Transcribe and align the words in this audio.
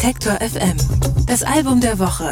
Detektor 0.00 0.34
FM. 0.34 0.76
Das 1.26 1.42
Album 1.42 1.80
der 1.80 1.98
Woche. 1.98 2.30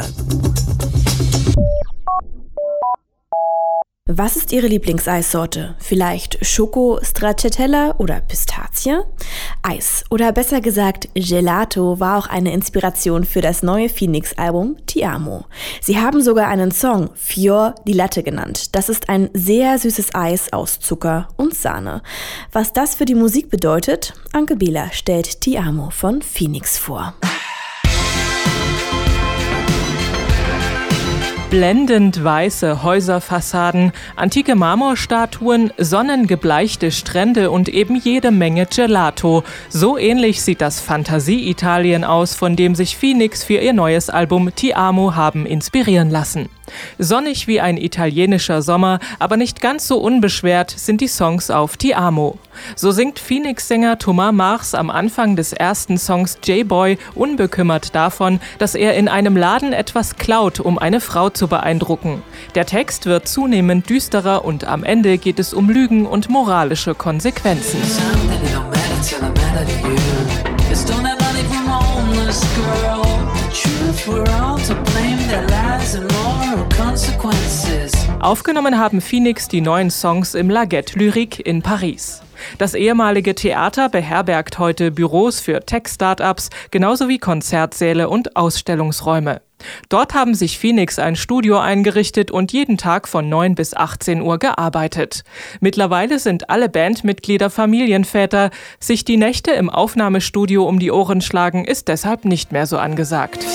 Was 4.05 4.37
ist 4.37 4.53
Ihre 4.53 4.67
Lieblingseissorte? 4.67 5.75
Vielleicht 5.77 6.45
Schoko, 6.45 6.97
Stracciatella 7.03 7.95
oder 7.97 8.21
Pistazie? 8.21 9.01
Eis 9.63 10.05
oder 10.09 10.31
besser 10.31 10.61
gesagt 10.61 11.09
Gelato 11.13 11.99
war 11.99 12.17
auch 12.17 12.27
eine 12.27 12.53
Inspiration 12.53 13.25
für 13.25 13.41
das 13.41 13.63
neue 13.63 13.89
Phoenix-Album 13.89 14.77
Ti 14.85 15.03
Amo. 15.03 15.43
Sie 15.81 15.99
haben 15.99 16.21
sogar 16.21 16.47
einen 16.47 16.71
Song 16.71 17.09
Fior 17.15 17.75
di 17.85 17.91
Latte 17.91 18.23
genannt. 18.23 18.77
Das 18.77 18.87
ist 18.87 19.09
ein 19.09 19.29
sehr 19.33 19.77
süßes 19.77 20.15
Eis 20.15 20.53
aus 20.53 20.79
Zucker 20.79 21.27
und 21.35 21.53
Sahne. 21.53 22.01
Was 22.53 22.71
das 22.71 22.95
für 22.95 23.05
die 23.05 23.15
Musik 23.15 23.49
bedeutet? 23.49 24.13
Anke 24.31 24.55
Bieler 24.55 24.89
stellt 24.93 25.41
Ti 25.41 25.57
Amo 25.57 25.89
von 25.89 26.21
Phoenix 26.21 26.77
vor. 26.77 27.13
Blendend 31.49 32.21
weiße 32.21 32.83
Häuserfassaden, 32.83 33.93
antike 34.17 34.55
Marmorstatuen, 34.55 35.71
sonnengebleichte 35.77 36.91
Strände 36.91 37.51
und 37.51 37.69
eben 37.69 37.95
jede 37.95 38.31
Menge 38.31 38.65
Gelato. 38.65 39.45
So 39.69 39.97
ähnlich 39.97 40.41
sieht 40.41 40.59
das 40.59 40.81
Fantasie-Italien 40.81 42.03
aus, 42.03 42.35
von 42.35 42.57
dem 42.57 42.75
sich 42.75 42.97
Phoenix 42.97 43.45
für 43.45 43.59
ihr 43.59 43.71
neues 43.71 44.09
Album 44.09 44.53
Ti 44.53 44.73
Amo 44.73 45.15
haben 45.15 45.45
inspirieren 45.45 46.09
lassen. 46.09 46.49
Sonnig 46.97 47.47
wie 47.47 47.61
ein 47.61 47.77
italienischer 47.77 48.61
Sommer, 48.61 48.99
aber 49.19 49.37
nicht 49.37 49.61
ganz 49.61 49.87
so 49.87 49.97
unbeschwert 49.97 50.71
sind 50.71 51.01
die 51.01 51.07
Songs 51.07 51.49
auf 51.49 51.77
Ti 51.77 51.93
Amo. 51.93 52.37
So 52.75 52.91
singt 52.91 53.19
Phoenix-Sänger 53.19 53.99
Thomas 53.99 54.33
Mars 54.33 54.75
am 54.75 54.89
Anfang 54.89 55.35
des 55.35 55.53
ersten 55.53 55.97
Songs 55.97 56.37
J-Boy 56.43 56.97
unbekümmert 57.15 57.95
davon, 57.95 58.39
dass 58.59 58.75
er 58.75 58.95
in 58.95 59.07
einem 59.07 59.37
Laden 59.37 59.73
etwas 59.73 60.15
klaut, 60.15 60.59
um 60.59 60.77
eine 60.77 60.99
Frau 60.99 61.29
zu 61.29 61.47
beeindrucken. 61.47 62.23
Der 62.55 62.65
Text 62.65 63.05
wird 63.05 63.27
zunehmend 63.27 63.89
düsterer 63.89 64.43
und 64.45 64.65
am 64.65 64.83
Ende 64.83 65.17
geht 65.17 65.39
es 65.39 65.53
um 65.53 65.69
Lügen 65.69 66.05
und 66.05 66.29
moralische 66.29 66.95
Konsequenzen. 66.95 67.79
Aufgenommen 78.19 78.79
haben 78.79 79.01
Phoenix 79.01 79.47
die 79.47 79.61
neuen 79.61 79.91
Songs 79.91 80.33
im 80.33 80.49
Laguette 80.49 80.97
Lyrique 80.97 81.39
in 81.39 81.61
Paris. 81.61 82.23
Das 82.57 82.73
ehemalige 82.73 83.35
Theater 83.35 83.89
beherbergt 83.89 84.57
heute 84.57 84.91
Büros 84.91 85.39
für 85.39 85.59
Tech-Startups, 85.59 86.49
genauso 86.71 87.07
wie 87.07 87.19
Konzertsäle 87.19 88.09
und 88.09 88.35
Ausstellungsräume. 88.35 89.41
Dort 89.89 90.13
haben 90.13 90.33
sich 90.33 90.57
Phoenix 90.57 90.99
ein 90.99 91.15
Studio 91.15 91.59
eingerichtet 91.59 92.31
und 92.31 92.51
jeden 92.51 92.77
Tag 92.77 93.07
von 93.07 93.29
9 93.29 93.55
bis 93.55 93.75
18 93.75 94.21
Uhr 94.21 94.39
gearbeitet. 94.39 95.23
Mittlerweile 95.59 96.19
sind 96.19 96.49
alle 96.49 96.69
Bandmitglieder 96.69 97.49
Familienväter. 97.49 98.49
Sich 98.79 99.05
die 99.05 99.17
Nächte 99.17 99.51
im 99.51 99.69
Aufnahmestudio 99.69 100.67
um 100.67 100.79
die 100.79 100.91
Ohren 100.91 101.21
schlagen, 101.21 101.65
ist 101.65 101.87
deshalb 101.87 102.25
nicht 102.25 102.51
mehr 102.51 102.67
so 102.67 102.77
angesagt. 102.77 103.45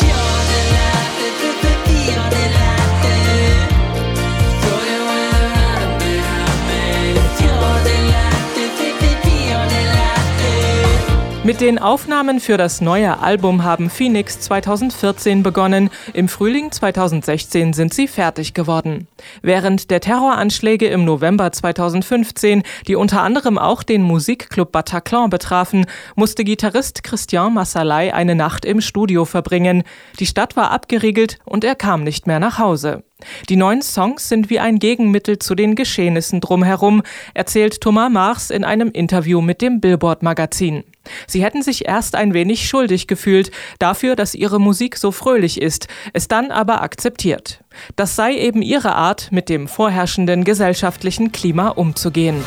Mit 11.44 11.60
den 11.60 11.80
Aufnahmen 11.80 12.38
für 12.38 12.56
das 12.56 12.80
neue 12.80 13.18
Album 13.18 13.64
haben 13.64 13.90
Phoenix 13.90 14.38
2014 14.38 15.42
begonnen. 15.42 15.90
Im 16.14 16.28
Frühling 16.28 16.70
2016 16.70 17.72
sind 17.72 17.92
sie 17.92 18.06
fertig 18.06 18.54
geworden. 18.54 19.08
Während 19.42 19.90
der 19.90 20.00
Terroranschläge 20.00 20.86
im 20.86 21.04
November 21.04 21.50
2015, 21.50 22.62
die 22.86 22.94
unter 22.94 23.22
anderem 23.22 23.58
auch 23.58 23.82
den 23.82 24.02
Musikclub 24.02 24.70
Bataclan 24.70 25.30
betrafen, 25.30 25.86
musste 26.14 26.44
Gitarrist 26.44 27.02
Christian 27.02 27.54
Massalay 27.54 28.12
eine 28.12 28.36
Nacht 28.36 28.64
im 28.64 28.80
Studio 28.80 29.24
verbringen. 29.24 29.82
Die 30.20 30.26
Stadt 30.26 30.54
war 30.54 30.70
abgeriegelt 30.70 31.40
und 31.44 31.64
er 31.64 31.74
kam 31.74 32.04
nicht 32.04 32.28
mehr 32.28 32.38
nach 32.38 32.60
Hause. 32.60 33.02
Die 33.48 33.56
neuen 33.56 33.82
Songs 33.82 34.28
sind 34.28 34.50
wie 34.50 34.58
ein 34.58 34.78
Gegenmittel 34.78 35.38
zu 35.38 35.54
den 35.54 35.74
Geschehnissen 35.74 36.40
drumherum, 36.40 37.02
erzählt 37.34 37.80
Thomas 37.80 38.10
Mars 38.10 38.50
in 38.50 38.64
einem 38.64 38.90
Interview 38.90 39.40
mit 39.40 39.62
dem 39.62 39.80
Billboard 39.80 40.22
Magazin. 40.22 40.84
Sie 41.26 41.42
hätten 41.42 41.62
sich 41.62 41.86
erst 41.86 42.14
ein 42.14 42.34
wenig 42.34 42.68
schuldig 42.68 43.06
gefühlt 43.06 43.50
dafür, 43.78 44.16
dass 44.16 44.34
ihre 44.34 44.60
Musik 44.60 44.96
so 44.96 45.10
fröhlich 45.10 45.60
ist, 45.60 45.88
es 46.12 46.28
dann 46.28 46.50
aber 46.50 46.82
akzeptiert. 46.82 47.64
Das 47.96 48.16
sei 48.16 48.36
eben 48.36 48.62
ihre 48.62 48.94
Art, 48.94 49.32
mit 49.32 49.48
dem 49.48 49.68
vorherrschenden 49.68 50.44
gesellschaftlichen 50.44 51.32
Klima 51.32 51.68
umzugehen. 51.68 52.42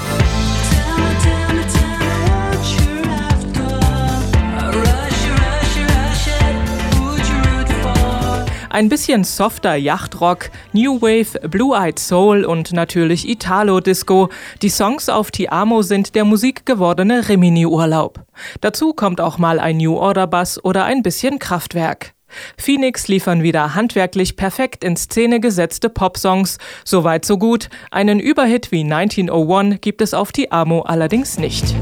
Ein 8.75 8.89
bisschen 8.89 9.23
softer 9.23 9.77
Yachtrock, 9.77 10.51
New 10.73 11.01
Wave, 11.01 11.47
Blue-Eyed 11.47 11.97
Soul 11.97 12.43
und 12.43 12.73
natürlich 12.73 13.25
Italo-Disco. 13.25 14.27
Die 14.61 14.67
Songs 14.67 15.07
auf 15.07 15.31
Ti 15.31 15.47
Amo 15.47 15.81
sind 15.81 16.13
der 16.13 16.25
Musik 16.25 16.65
gewordene 16.65 17.29
Rimini-Urlaub. 17.29 18.25
Dazu 18.59 18.91
kommt 18.91 19.21
auch 19.21 19.37
mal 19.37 19.61
ein 19.61 19.77
New 19.77 19.95
Order 19.95 20.27
Bass 20.27 20.61
oder 20.61 20.83
ein 20.83 21.03
bisschen 21.03 21.39
Kraftwerk. 21.39 22.15
Phoenix 22.57 23.07
liefern 23.07 23.43
wieder 23.43 23.75
handwerklich 23.75 24.35
perfekt 24.35 24.83
in 24.83 24.97
Szene 24.97 25.39
gesetzte 25.39 25.87
Popsongs. 25.87 26.57
Soweit 26.83 27.23
so 27.23 27.37
gut. 27.37 27.69
Einen 27.91 28.19
Überhit 28.19 28.73
wie 28.73 28.81
1901 28.81 29.79
gibt 29.79 30.01
es 30.01 30.13
auf 30.13 30.33
Ti 30.33 30.49
Amo 30.49 30.81
allerdings 30.81 31.39
nicht. 31.39 31.73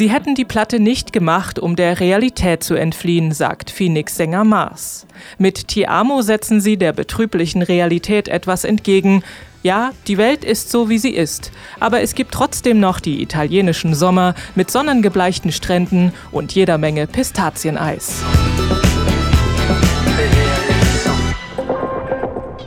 Sie 0.00 0.08
hätten 0.08 0.34
die 0.34 0.46
Platte 0.46 0.80
nicht 0.80 1.12
gemacht, 1.12 1.58
um 1.58 1.76
der 1.76 2.00
Realität 2.00 2.64
zu 2.64 2.74
entfliehen, 2.74 3.32
sagt 3.32 3.70
Phoenix-Sänger 3.70 4.44
Mars. 4.44 5.06
Mit 5.36 5.68
Ti 5.68 5.88
Amo 5.88 6.22
setzen 6.22 6.62
sie 6.62 6.78
der 6.78 6.94
betrüblichen 6.94 7.60
Realität 7.60 8.26
etwas 8.26 8.64
entgegen. 8.64 9.22
Ja, 9.62 9.90
die 10.06 10.16
Welt 10.16 10.42
ist 10.42 10.70
so, 10.70 10.88
wie 10.88 10.96
sie 10.96 11.10
ist, 11.10 11.52
aber 11.80 12.00
es 12.00 12.14
gibt 12.14 12.32
trotzdem 12.32 12.80
noch 12.80 12.98
die 12.98 13.20
italienischen 13.20 13.94
Sommer 13.94 14.34
mit 14.54 14.70
sonnengebleichten 14.70 15.52
Stränden 15.52 16.14
und 16.32 16.52
jeder 16.52 16.78
Menge 16.78 17.06
Pistazieneis. 17.06 18.22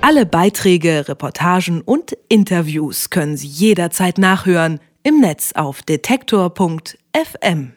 Alle 0.01 0.27
Beiträge, 0.27 1.07
Reportagen 1.07 1.81
und 1.81 2.15
Interviews 2.29 3.09
können 3.09 3.37
Sie 3.37 3.47
jederzeit 3.47 4.19
nachhören 4.19 4.79
im 5.01 5.19
Netz 5.19 5.53
auf 5.55 5.81
detektor.fm. 7.13 7.73